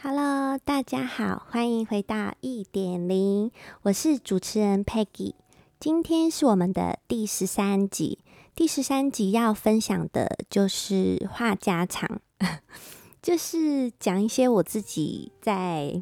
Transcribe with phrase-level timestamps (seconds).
[0.00, 3.50] Hello，大家好，欢迎回到一点零，
[3.82, 5.34] 我是主持人 Peggy。
[5.80, 8.20] 今天是我们的第十三集，
[8.54, 12.20] 第十三集要分享的就是话家常，
[13.20, 16.00] 就是讲一些我自己在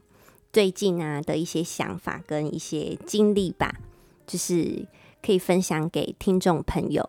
[0.53, 3.77] 最近啊的一些想法跟一些经历吧，
[4.27, 4.87] 就是
[5.23, 7.09] 可以分享给听众朋友。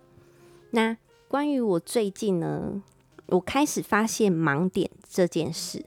[0.72, 0.96] 那
[1.28, 2.82] 关于我最近呢，
[3.26, 5.86] 我开始发现盲点这件事。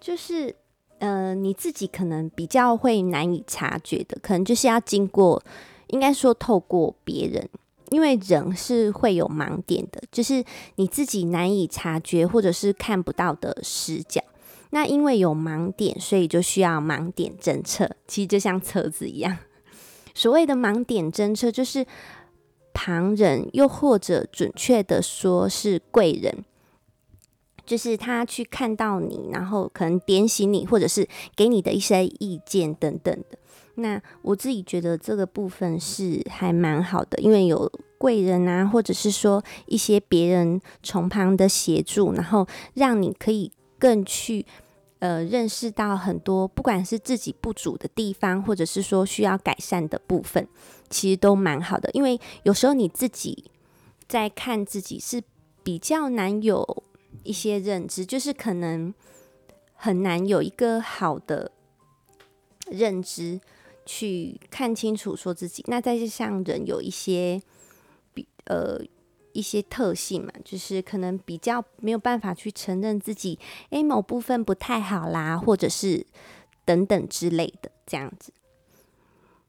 [0.00, 0.54] 就是，
[0.98, 5.42] 呃，你自己可能比较会难以察觉的，可能就是要经过，
[5.88, 7.48] 应该说透过别人，
[7.90, 10.44] 因为人是会有盲点的，就是
[10.76, 14.22] 你自己难以察觉或者是看不到的视角。
[14.70, 17.90] 那因为有盲点，所以就需要盲点侦测。
[18.06, 19.38] 其实就像车子一样，
[20.14, 21.86] 所谓的盲点侦测，就是
[22.74, 26.44] 旁人，又或者准确的说是贵人。
[27.68, 31.06] 就是他去看到你，然后可能点醒你，或者是
[31.36, 33.38] 给你的一些意见等等的。
[33.74, 44.46] 那我自己觉得这个部分是还蛮好的，因为有贵人啊，或者是说一些别人从旁的协助，然后让你可以更去
[45.00, 50.48] 呃认识到很多，不管是自己不足的地方，或者是说需要改善的部分，
[50.88, 51.90] 其实都蛮好的。
[51.92, 53.44] 因为有时候你自己
[54.08, 55.22] 在看自己是
[55.62, 56.82] 比较难有。
[57.22, 58.92] 一些认知，就是可能
[59.74, 61.50] 很难有一个好的
[62.66, 63.40] 认知
[63.84, 65.64] 去看清楚说自己。
[65.68, 67.40] 那再加上人有一些
[68.14, 68.80] 比呃
[69.32, 73.38] 一些特性嘛，就是可能比较没有办法去承认自己
[73.70, 76.06] 诶某部分不太好啦，或者是
[76.64, 78.32] 等等之类的这样子。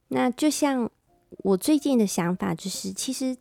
[0.09, 0.90] 那就像
[1.44, 3.38] 我最近的想法就是，其实。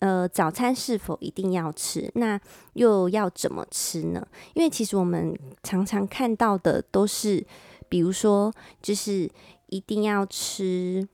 [0.00, 2.10] 呃，早餐是否一定要吃？
[2.14, 2.40] 那
[2.74, 4.24] 又要怎么吃呢？
[4.54, 7.44] 因为其实我们常常看到的都是，
[7.88, 9.28] 比如说，就是
[9.66, 11.08] 一定要吃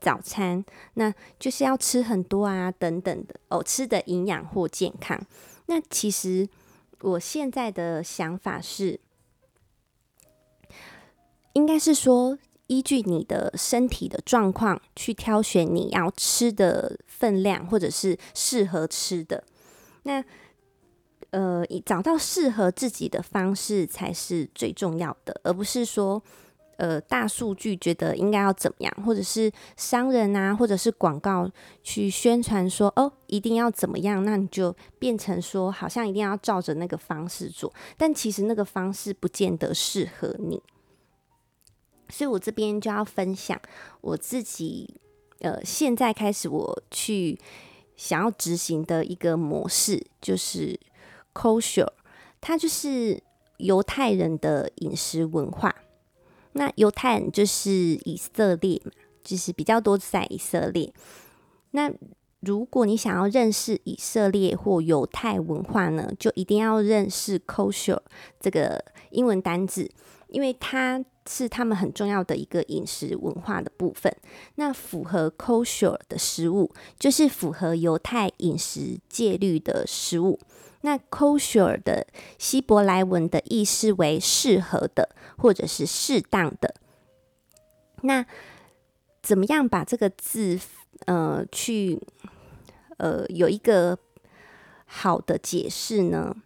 [0.00, 5.20] 早餐，那就是要吃很多啊，等等的哦，吃的营养或健康。
[5.66, 6.48] 那其实
[7.02, 8.98] 我现在的想法是，
[11.52, 12.38] 应该是说。
[12.66, 19.42] 依据你的身体的状况去挑选你要吃的分量，或者是适合吃的。
[20.02, 20.22] 那
[21.30, 26.22] 呃，找到适合自己的方式才是最重要的，而不是说
[26.76, 31.50] 呃大数据觉得应该要怎么样，或者是商人啊，或者是广告
[31.82, 40.62] 去宣传说哦一定要怎么样，那你就变成说好像一定要照着那个方式做，但其实那个方式不见得适合你。
[42.10, 43.60] 所以我这边就要分享
[44.02, 45.00] 我自己，
[45.44, 47.38] 呃，现在开始我去
[47.96, 50.80] 想要执行的一个模式，就是
[51.34, 51.86] kosher，
[52.40, 53.22] 它就是
[53.58, 55.74] 犹太人的饮食文化。
[56.52, 60.90] 那犹太人就是以色列嘛，就是比较多在以色列。
[61.72, 61.92] 那
[62.40, 68.00] 如果你想要认识以色列或犹太文化呢，就一定要认识 kosher
[68.40, 69.90] 这个英文单字，
[70.28, 71.04] 因为它。
[71.28, 74.14] 是他们很重要的一个饮食文化的部分。
[74.56, 80.38] 那符合 kosher 的食物，就是符合犹太饮食戒律的食物。
[80.82, 82.06] 那 kosher 的
[82.38, 85.08] 希伯来文的意思为适合的，
[85.38, 86.74] 或者是适当的。
[88.02, 88.26] 那
[89.22, 90.60] 怎么样把这个字，
[91.06, 91.98] 呃，去，
[92.98, 93.98] 呃，有一个
[94.84, 96.36] 好的解释呢？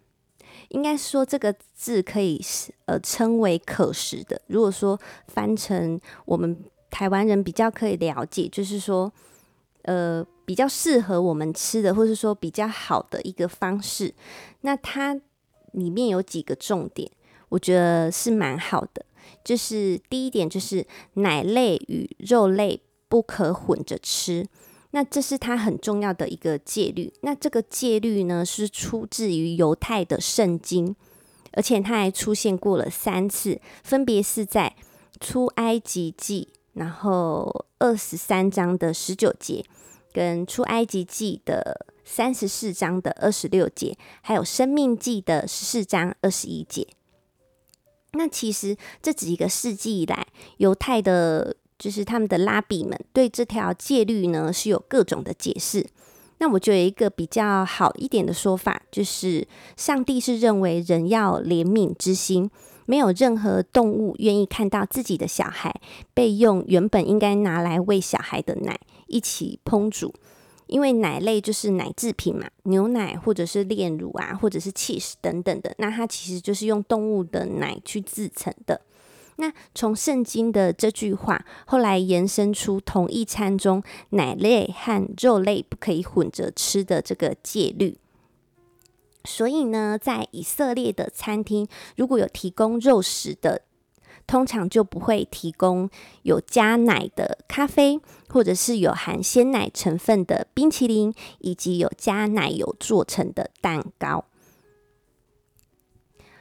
[0.69, 2.41] 应该说这个字可以
[2.85, 4.41] 呃称为可食的。
[4.47, 6.57] 如果说翻成我们
[6.89, 9.11] 台湾人比较可以了解，就是说
[9.83, 14.13] 呃比较适合我们吃的，或是说比较好的一个方式。
[14.61, 15.19] 那它
[15.73, 17.09] 里面有几个重点，
[17.49, 19.05] 我觉得是蛮好的。
[19.43, 24.47] 就是第一点，就是奶类与肉类不可混着吃。
[24.91, 27.13] 那这是他很重要的一个戒律。
[27.21, 30.95] 那这个戒律呢，是出自于犹太的圣经，
[31.51, 34.75] 而且它还出现过了三次，分别是在
[35.19, 39.63] 出埃及记，然后二十三章的十九节，
[40.11, 46.87] 跟出埃及记的三十四章的二十六节，还有生命记的十四章二十一节。
[48.13, 50.25] 那其实这几个世纪以来，
[50.57, 51.55] 犹太的。
[51.79, 55.87] 就是他们的拉比们对这条戒律呢，是有各种的解释。
[56.37, 62.49] 那我觉得一个比较好一点的说法，就是上帝是认为人要怜悯之心，
[62.85, 65.73] 没有任何动物愿意看到自己的小孩
[66.13, 70.13] 被用原本应该拿来喂小孩的奶一起烹煮，
[70.67, 78.79] 因为奶类就是奶制品嘛，牛奶或者是炼乳啊，或者是 cheese 等等的，那它其实就是用动物的奶去制成的。
[79.39, 87.97] 那从圣经的这句话，后来延伸出同一餐中奶类和肉类不可以混着吃的这个戒律。
[89.23, 93.61] 所以呢，在以色列的餐厅，如果有提供肉食的，
[94.27, 95.89] 通常就不会提供
[96.23, 104.25] 有加奶的咖啡，或者是有含鲜奶成分的冰淇淋，以及有加奶油做成的蛋糕。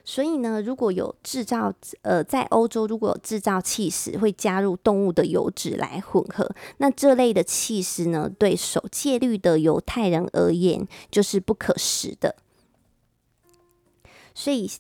[0.08, 1.70] 所以呢，如果有制造，
[2.00, 12.37] 呃，在欧洲如果有制造起司，会加入动物的油脂来混合，那这类的起司呢，对守戒律的犹太人而言，就是不可食的。
[14.34, 14.70] 所以。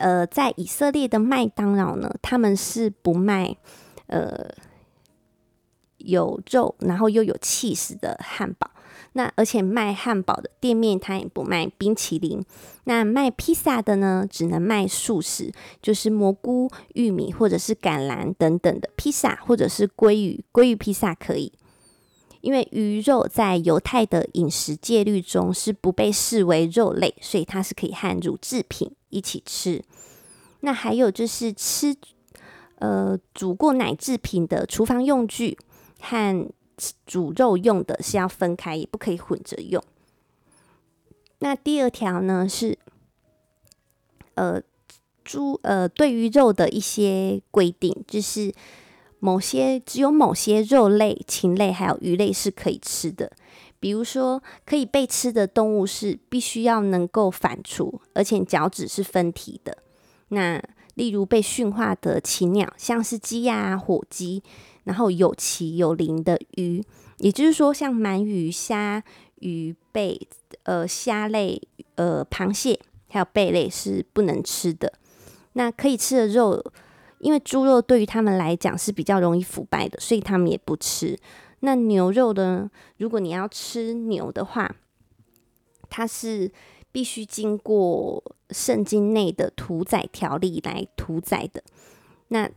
[0.00, 3.56] 呃，在以色列的麦当劳呢，他们是不卖
[4.06, 4.46] 呃
[5.96, 8.70] 有肉，然后又有起司的汉堡。
[9.18, 12.40] 那而且卖汉堡的店面，他也不卖冰淇淋。
[12.84, 21.52] 那卖披萨的呢，只能卖素食，就是蘑菇、玉米或者是橄榄等等的披萨，或者是鲑鱼鲑鱼披萨可以。
[22.42, 29.82] 因为鱼肉在犹太的饮食戒律中是不被视为肉类，所以它是可以和乳制品一起吃。
[30.60, 31.92] 那还有就是吃
[32.76, 35.58] 呃煮过奶制品的厨房用具
[36.00, 36.48] 和
[37.06, 39.82] 煮肉用的是要分开，也不可以混着用。
[41.40, 42.78] 那第二条呢是
[44.34, 44.62] 呃
[45.24, 48.54] 猪呃对于肉的一些规定，就是。
[49.20, 53.32] 某些只有某些肉类、禽类还有鱼类是可以吃的，
[53.80, 59.76] 比如说可以被吃的动物是必须要能够反刍，而且脚趾是分体的。
[60.28, 60.62] 那
[60.94, 64.40] 例如被驯化的禽鸟，像是鸡呀、火鸡，
[64.88, 66.82] 然后有鳍有鳞的鱼，
[67.18, 69.04] 也就是说像鳗鱼、虾、
[69.40, 70.18] 鱼贝、
[70.62, 71.60] 呃虾类、
[71.96, 74.94] 呃螃蟹还有贝类是不能吃的。
[75.52, 76.64] 那可以吃的肉。
[77.20, 81.18] 因为猪肉对于他们来讲是比较容易腐败的，所以他们也不吃。
[81.58, 82.70] 那牛肉呢？
[82.98, 84.76] 如果你要吃牛的话，
[85.90, 86.48] 它是
[86.92, 91.60] 必须经过圣经内的屠宰条例来屠宰的。
[92.28, 92.48] 那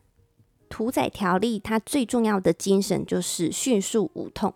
[0.71, 4.51] 屠宰条例它最重要的精神就是迅速无痛。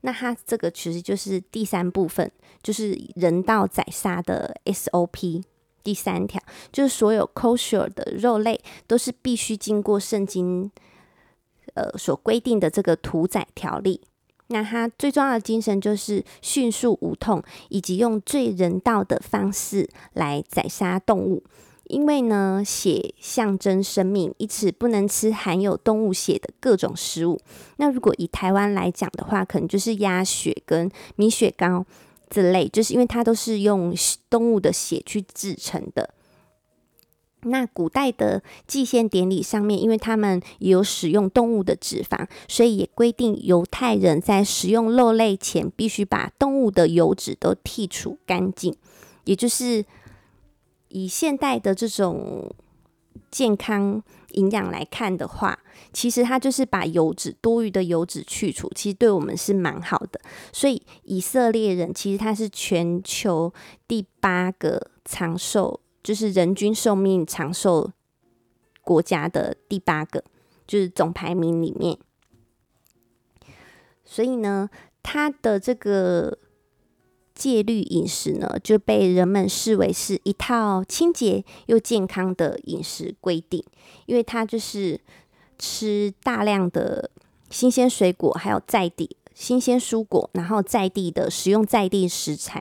[0.00, 2.30] 那它这个其实就是第三部分，
[2.62, 5.42] 就是人道宰杀的 SOP。
[5.84, 10.70] 第三条就是所有 kosher 的肉类都是必须经过圣经
[11.74, 14.00] 呃所规定的这个屠宰条例。
[14.48, 21.42] 那它最重要的精神就是迅速无痛，以及用最人道的方式来宰杀动物。
[21.88, 27.40] 因为呢，血象征生命，因此不能吃含有动物血的各种食物。
[27.76, 31.84] 那如果以台湾来讲的话，可能就是鸭血跟米血糕。
[32.30, 33.94] 这类就是因为它都是用
[34.28, 36.10] 动物的血去制成的。
[37.42, 48.76] 那古代的祭献典礼上面，因为他们也有使用动物的脂肪，所以也规定犹太人在食用肉类前，必须把动物的油脂都剔除干净。
[49.24, 49.84] 也就是
[50.88, 52.54] 以现代的这种
[53.30, 54.02] 健康。
[54.32, 55.58] 营养来看的话，
[55.90, 60.20] 其实它就是把油脂多余的油脂去除，其实对我们是蛮好的。
[60.52, 63.50] 所以以色列人其实他是全球
[63.88, 67.90] 第八个长寿，就是人均寿命长寿
[68.82, 70.22] 国家的第八个，
[70.66, 71.98] 就是总排名里面。
[74.04, 74.68] 所以呢，
[75.02, 76.38] 他的这个。
[77.38, 83.62] 戒律饮食呢，就被人们视为是一套清洁又健康的饮食规定，
[84.06, 85.00] 因为它就是
[85.56, 87.08] 吃大量的
[87.48, 92.60] 新鲜水果，还有在地新鲜蔬果，然后在地的使用在地食材。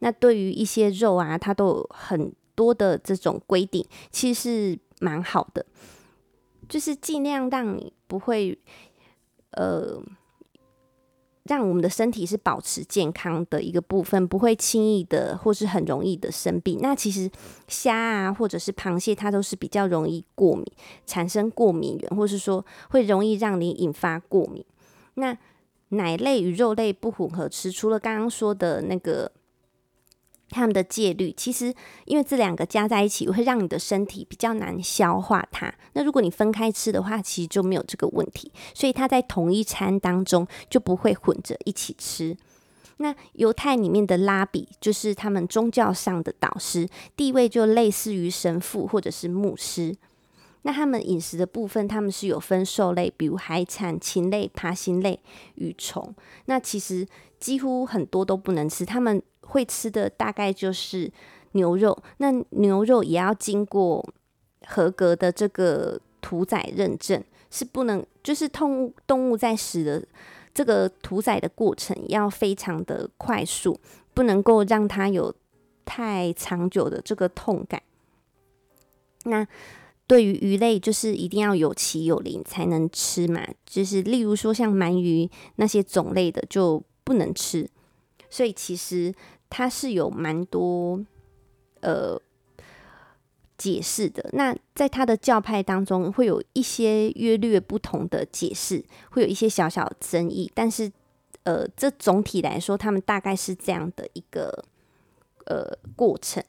[0.00, 4.42] 那对于一些肉啊，它都有很多的这种规定，其实
[4.74, 5.64] 是蛮好的，
[6.68, 8.58] 就是尽量让你不会
[9.52, 10.02] 呃。
[11.44, 16.78] 让我们的身体是保持健康的一个部分，不会轻易的或是很容易的生病。
[16.80, 17.30] 那其实
[17.68, 20.64] 虾啊，或者是螃蟹，它都是比较容易过敏，
[21.04, 24.64] 产生过敏源，或是说会容易让你引发过敏。
[25.14, 25.36] 那
[25.88, 29.30] 奶类与肉类不混合吃，除了刚刚说的那个。
[30.52, 35.74] 他们的戒律其实，因为这两个加在一起会让你的身体比较难消化它。
[35.94, 38.52] 那如果你分开吃的话，其实就没有这个问题。
[38.74, 42.36] 所以它在同一餐当中就不会混着一起吃。
[42.98, 49.96] 那犹太里面的拉比就是他们宗教上的导师，地位就类似于神父或者是牧师。
[50.62, 55.18] 那他们饮食的部分，他们是有分兽类，比如海产、禽类、爬行类、
[55.56, 56.14] 鱼虫。
[56.46, 57.06] 那其实
[57.40, 61.10] 几乎很多都不能吃，他们会吃的大概就是
[61.52, 61.96] 牛肉。
[62.18, 64.04] 那牛肉也要经过
[64.66, 70.06] 合格的这个屠宰认证，是不能就是动物动物在死的
[70.54, 73.80] 这个屠宰的过程要非常的快速，
[74.14, 75.34] 不能够让它有
[75.84, 77.82] 太长久的这个痛感。
[79.24, 79.44] 那
[80.06, 83.46] 对于鱼类，就是一定要有鳍有鳞才能吃嘛。
[83.64, 87.68] 就是例如说像鳗鱼那些种类的就不能吃。
[88.28, 89.14] 所以其实
[89.50, 91.04] 它是有蛮多
[91.80, 92.20] 呃
[93.58, 94.28] 解释的。
[94.32, 100.50] 那在它的教派当中，会有一些约略不同的解释，会有一些小小争议。
[100.54, 100.90] 但是
[101.44, 104.64] 呃，这总体来说，他们大概是这样的一个
[105.44, 106.42] 呃过程。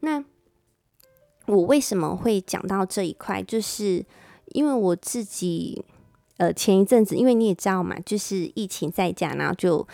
[0.00, 0.24] 那
[1.46, 3.42] 我为什么会讲到这一块？
[3.42, 4.04] 就是
[4.46, 5.84] 因为我自己，
[6.38, 9.86] 呃，前一阵子，因为你也知道嘛，就是疫情在家，然后就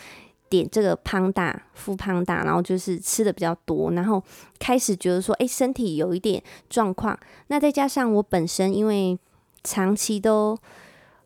[0.49, 4.23] 点这个胖大、富胖大，然后就是吃的比较多，然后
[4.59, 7.18] 开始觉得说，哎，身体有一点状况。
[7.49, 9.18] 那再加上我本身因为
[9.62, 10.56] 长期都，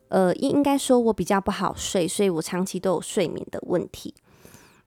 [0.09, 4.13] 呃，应应该说我比较不好睡，所以我长期都有睡眠的问题。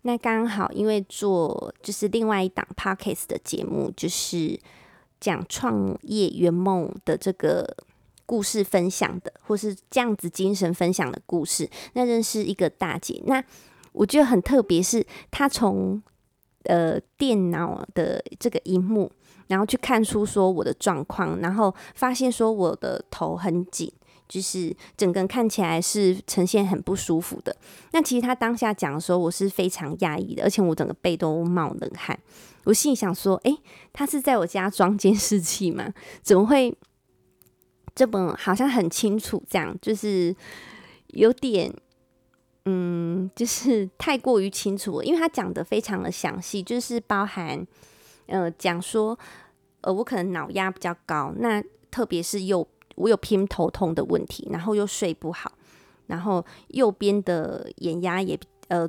[0.02, 4.60] 那刚好因为做就是另外一档 Podcast 的节目，就是。
[5.20, 7.76] 讲创业圆梦的这个
[8.26, 11.68] 故事分享的，或是这样子精神分享的故事。
[11.92, 13.42] 那认识一个大姐，那
[13.92, 16.00] 我觉得很特别，是她从
[16.64, 19.10] 呃电脑的这个荧幕，
[19.48, 23.92] 然后去看出说我的状况，然后发现说我的头很紧，
[24.30, 27.54] 就是整个人看起来是呈现很不舒服的。
[27.90, 32.18] 那其实他当下讲的时候，我是非常压抑的，而且我整个背都冒冷汗。
[32.64, 33.58] 我心里想说，诶，
[33.92, 35.92] 他是在我家装监视器吗？
[36.22, 36.72] 怎么会
[37.94, 39.76] 这么好像很清楚这样？
[39.82, 40.34] 就是
[41.08, 41.74] 有点，
[42.66, 47.66] 嗯，就是太过于清楚了，因为他讲的非常的详细，就是包含，
[48.26, 49.18] 呃，讲说，
[49.80, 52.68] 呃，我可能脑压比较高，那特别是右，
[53.00, 55.52] 我有偏头痛的问题，然后又睡不好，
[56.06, 58.38] 然后右边的眼压也，
[58.68, 58.88] 呃，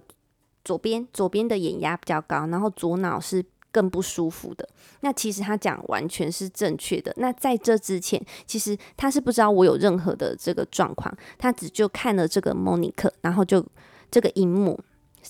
[0.63, 3.43] 左边左边的眼压比较高，然后左脑是。
[3.73, 4.67] 更不舒服的，
[4.99, 7.13] 那其实他讲完全是正确的。
[7.15, 13.65] 那在这之前，其实他是不知道我有任何的这个状况，他只就看了这个 Monica，然后就
[14.11, 14.77] 这个荧幕，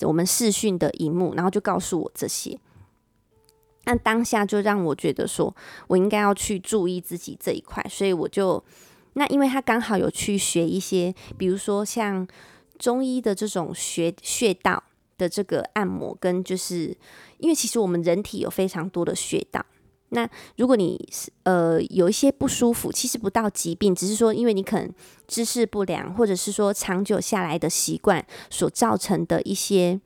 [0.02, 2.60] 我们视讯的荧幕，然后就告诉我这些。
[3.86, 5.56] 那当下就让我觉得说，
[5.88, 8.64] 我应该要去注意自己这一块，所以我就
[9.14, 12.28] 那因为他刚好有去学一些，比如说像
[12.78, 14.84] 中医的这种穴穴道。
[15.18, 16.98] 的这个按摩跟就是，
[17.38, 19.64] 因为其实我们人体有非常多的穴道。
[20.10, 24.92] 那如果你是呃有一些不舒服，其实不到疾病，只是说因为你可能
[25.28, 30.02] 姿势不良，或者是说长久下来的习惯所造成的一些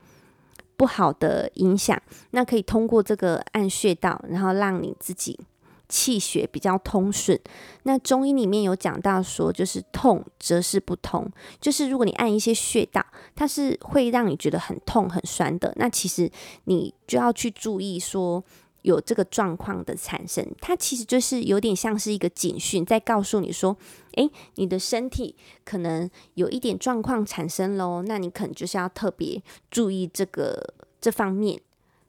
[0.77, 2.01] 不好的影响，
[2.32, 5.39] 那可以通过这个按穴道，然后让你自己。
[5.88, 7.39] 气血比较通顺，
[7.84, 13.05] 那中医里面有讲到说，就是痛则是不通，就是如果你按一些穴道，
[13.36, 16.27] 它是会让你觉得很痛很酸的，那其实
[16.63, 18.44] 你就要去注意说
[18.82, 23.77] 有这个状况的产生，它其实就是有点像是一个警讯，在告诉你说，
[24.15, 29.41] 诶，你的身体可能有一点状况产生喽，那你可能就是要特别
[29.72, 31.60] 注意这个这方面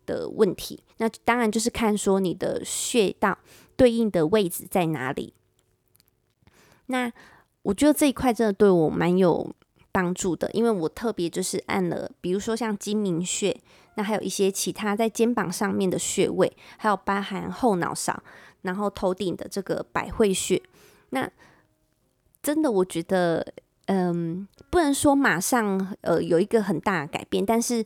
[0.06, 3.38] 的问题，那当然就是看说你的穴道。
[3.78, 5.34] 对应的位置在哪里？
[6.86, 7.12] 那
[7.60, 9.54] 我觉得这一块真的对我蛮有
[9.92, 13.54] 帮助的，因为我特别就是按了，比如说像睛明穴，
[13.96, 18.22] 那还有一些其他在肩膀上面的穴位，还有包含后脑勺，
[18.62, 20.62] 然后头顶的这个百会穴。
[21.10, 21.30] 那
[22.46, 23.44] 真的，我觉得，
[23.86, 27.84] 嗯，不能说马上呃有一个很大的改变，但是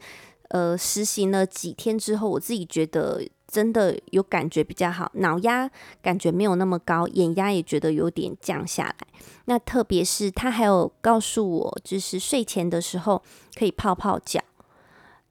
[0.49, 3.27] 呃实行了几天之后，我自己觉得。
[3.53, 5.69] 真的有感觉比较好，脑压
[6.01, 8.97] 感觉没有那么高，眼压也觉得有点降下来。
[9.47, 13.21] 那特别是他还有告诉我，就是睡前的时候
[13.57, 14.41] 可以泡泡脚，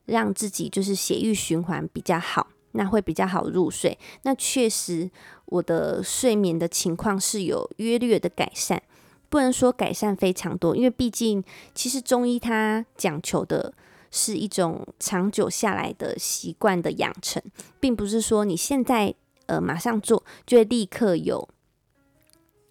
[0.04, 3.98] 让自己就是血液循环比较好，那会比较好入睡。
[4.24, 5.10] 那确实
[5.46, 8.82] 我的睡眠的情况是有约略的改善，
[9.30, 11.42] 不能说改善非常多，因为毕竟
[11.74, 13.72] 其实中医它讲求的。
[14.12, 17.40] 是一种长久下来的习惯的养成，
[17.78, 19.14] 并不是说你现在
[19.46, 21.48] 呃马上做就会立刻有，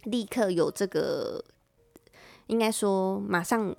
[0.03, 1.41] 立刻有这个，
[2.47, 3.73] 应该说马上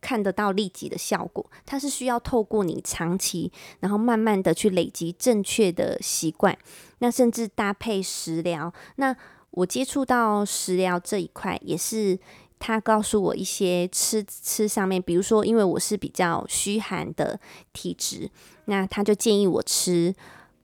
[0.00, 1.50] 看得到立即的效果。
[1.66, 6.56] 它是需要透过你长期，然后慢慢的去累积正确的习惯，
[6.98, 8.72] 那甚至搭配食疗。
[8.94, 9.16] 那
[9.54, 12.18] 我接触到食疗这一块，也是
[12.58, 17.38] 他告诉我一些吃吃上面，比如说，因为我是比较虚寒的
[17.72, 18.28] 体质，
[18.64, 20.14] 那他就建议我吃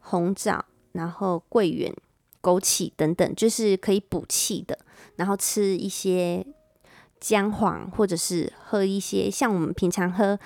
[0.01, 1.95] 红枣，然后桂圆、
[2.43, 4.77] 枸杞等等，就是可以补气的，
[5.17, 6.45] 然后吃一些
[7.21, 10.39] 姜黄，或者是喝一些像我们平常喝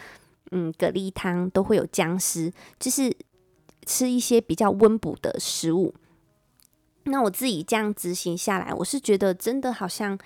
[0.51, 3.17] 嗯蛤蜊汤都会有姜丝，就是
[3.87, 5.95] 吃一些比较温补的食物。
[7.04, 10.18] 那我自己这样执行下来，我是觉得真的好像，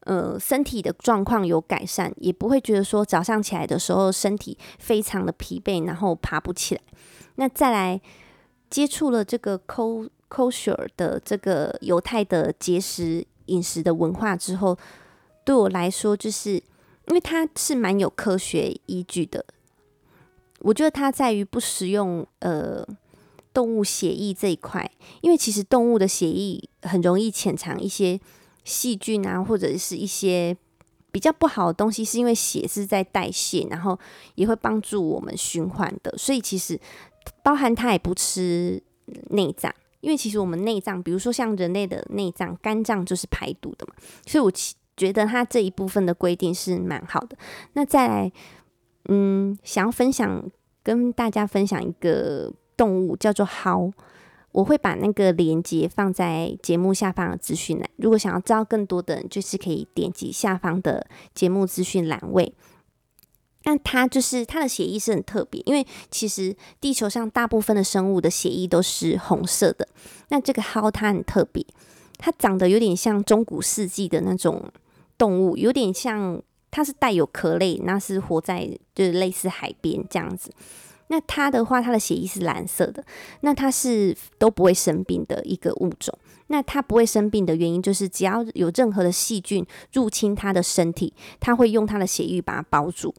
[0.00, 6.80] 呃，身体的状况有改善，也不会觉得说早上起来的时候身体非常的疲惫，然后爬不起来。
[7.36, 7.98] 那再来
[8.68, 14.76] 接触了这个 kosher 的这个犹太的节食饮食的文化之后，
[15.44, 16.52] 对我来说，就是
[17.06, 19.42] 因为它是蛮有科学依据的。
[20.60, 22.86] 我觉得它在于不使用呃。
[23.52, 24.90] 动物血液这一块，
[25.20, 28.20] 因为其实动物的血液很容易潜藏一些
[28.64, 30.56] 细菌啊，或者是一些
[31.10, 33.98] 比较不好的东西，是因为血是在代谢，然后
[34.34, 36.16] 也会帮助我们循环的。
[36.16, 36.78] 所以其实
[37.42, 38.80] 包含它也不吃
[39.30, 43.94] 内脏，因为其实我们内脏，比如说像人类的内脏，肝脏就是排毒的嘛。
[44.26, 44.52] 所以我
[44.96, 47.36] 觉得它这一部分的规定是蛮好的。
[47.72, 48.32] 那再来，
[49.08, 50.48] 嗯，想要分享
[50.82, 52.52] 跟大家分享一个。
[52.78, 53.92] 动物叫做蒿，
[54.52, 57.90] 我会把那个链接放在节目下方的资讯栏。
[57.96, 62.54] 如果想要知道更多的人，就是可以点击下方的节目资讯栏位。
[63.64, 69.86] 那它就是它的血液是很特别，因为其实地球上大部分的生物的血液都是红色的。
[70.28, 71.66] 那这个蒿它很特别，
[72.16, 74.64] 它长得有点像中古世纪的那种
[75.18, 80.50] 动物，有点像它是带有壳类，那是活在就是类似海边这样子。
[81.08, 83.04] 那它的话，它的血液是蓝色的。
[83.40, 86.16] 那它是都不会生病的一个物种。
[86.48, 93.14] 那它不会生病的原因，就是只要有任何的细菌入侵它的身体，它会用它的血液把它包住。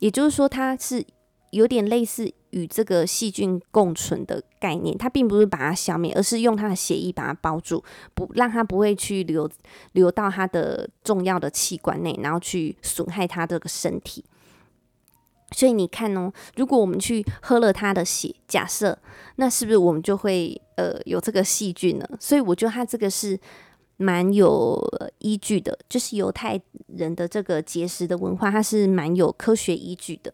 [0.00, 1.02] 也就是说，它是
[1.50, 4.96] 有点类似与这个细菌共存的概念。
[4.96, 7.82] 它并不是把它消灭，而是用它的血液把它包住，
[8.14, 9.50] 不让它不会去流
[9.92, 14.24] 流到它的重要的器官内，然后去损害它这个身体。
[15.52, 18.96] 所以你看哦，如果我们去喝了他的血，假设
[19.36, 22.06] 那是不是我们就会呃有这个细菌呢？
[22.20, 23.38] 所以我觉得他这个是
[23.96, 24.78] 蛮有
[25.18, 30.32] 依据的，就是犹太人的这个节食的文化，它是蛮有科学依据的。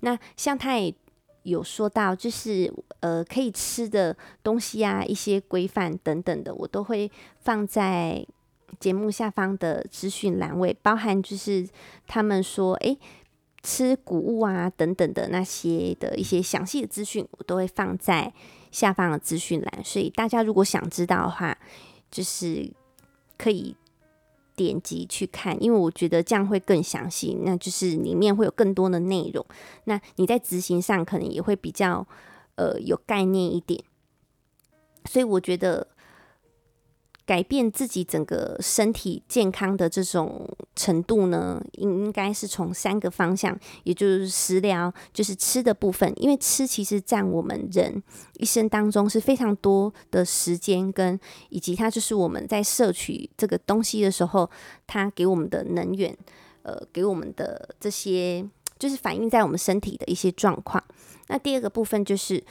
[0.00, 0.94] 那像他也
[1.42, 8.24] 有说到，就是呃可以吃的东西啊，一些规范等等的，我都会放在
[8.78, 11.68] 节目下方的资讯栏位，包含就是
[12.06, 12.96] 他们说，诶。
[13.64, 18.32] 吃谷物啊等等的那些的一些详细的资讯，我都会放在
[18.70, 19.82] 下方的资讯栏。
[19.82, 21.56] 所以大家如果想知道的话，
[22.10, 22.70] 就是
[23.38, 23.74] 可以
[24.54, 27.36] 点击去看，因为我觉得这样会更详细。
[27.42, 29.44] 那就是里面会有更多的内容，
[29.84, 32.06] 那你在执行上可能也会比较
[32.56, 33.82] 呃有概念一点。
[35.06, 35.88] 所以我觉得。
[37.26, 46.12] 改变自己整个身体健康的这种程度呢，应应该是从三个方向，也就是食疗，就是吃的部分。
[46.16, 48.02] 因为吃其实占我们人
[48.34, 54.50] 一生当中是非常多的时间，跟以及它就是我们在摄取这个东西的时候，
[54.86, 56.14] 它给我们的能源，
[56.62, 58.46] 呃，给我们的这些
[58.78, 60.84] 就是反映在我们身体的一些状况。
[61.28, 62.44] 那第二个部分就是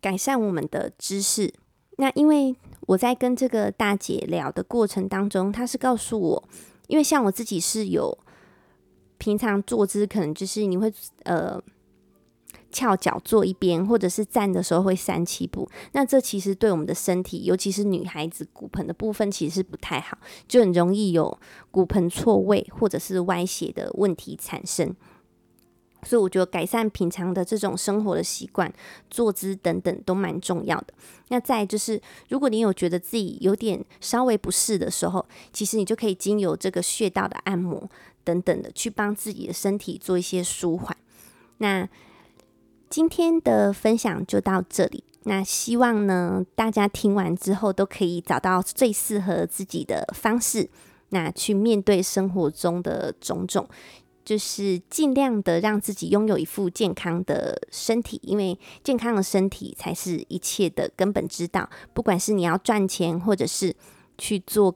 [0.00, 1.52] 改善我们的知识。
[1.96, 6.48] 那因为我在跟这个大姐聊的过程当中，她是告诉我，
[6.86, 8.16] 因为像我自己是有
[9.18, 10.92] 平常坐姿，可能就是你会
[11.22, 11.60] 呃
[12.70, 15.68] 翘脚坐一边，或者是站的时候会三七步。
[15.92, 20.18] 那这其实对我们的身体，尤其是女孩子骨盆的部分，其实不太好，
[20.48, 21.38] 就很容易有
[21.70, 24.94] 骨盆错位或者是歪斜的问题产生。
[26.04, 28.72] 所以我觉得改善平常的这种生活的习惯、
[29.10, 30.88] 坐姿等等都蛮重要的。
[31.28, 37.88] 那再就是，如果你有觉得自己有点稍微不适的时候，其实你就可以经由这个穴道的按摩
[38.22, 40.96] 等等的，去帮自己的身体做一些舒缓。
[41.58, 41.88] 那
[42.90, 45.02] 今天的分享就到这里。
[45.26, 50.68] 那希望呢，大家听完之后都可以找到最适合自己的方式，
[51.08, 53.66] 那去面对生活中的种种。
[54.24, 61.68] 就是尽量的让自己拥有一副健康的身体，因为健康的身体才是一切的根本之道。
[61.92, 63.74] 不管是你要赚钱，或者是
[64.16, 64.74] 去做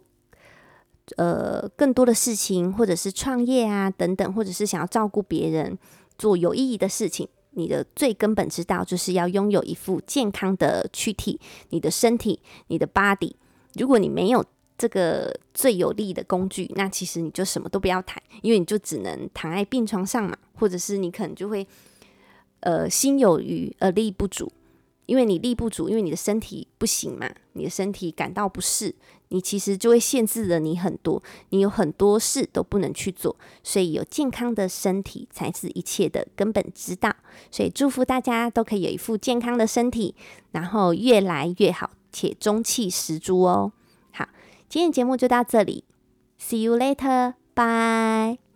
[1.16, 5.78] 呃更多的事情，或者是创业啊等等，或者是想要照顾别人，
[6.18, 13.32] 做有意义的事情，你的最根本之道就是要拥有一副健康的躯体，你的身体，你的 body。
[13.74, 14.44] 如果你没有
[14.78, 21.66] 这个最有力的工具，那其实你就什么都不要谈，因为你就只能躺在病床上嘛，或者是你可能就会
[22.60, 24.50] 呃心有余而力不足。
[25.06, 28.94] 因为你力不足，因为你的身体不行嘛，你的身体感到不适，
[29.28, 37.10] 你其实就会限制了你很多，你有很多事都不能去做，所以有健康的身体才是一切的根本之道。
[37.50, 40.14] 所以祝福大家都可以有一副健康的身体，
[40.52, 43.72] 然后越来越好，且中气十足哦。
[44.68, 45.85] 今天节目就到这里
[46.38, 48.47] ，See you later，bye。